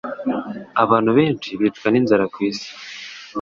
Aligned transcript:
Abantu 0.83 1.11
benshi 1.17 1.49
bicwa 1.59 1.87
ninzara 1.89 2.25
kwisi. 2.33 2.69